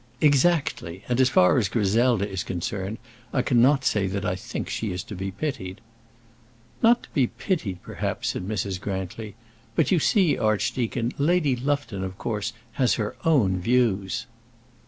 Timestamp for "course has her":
12.17-13.15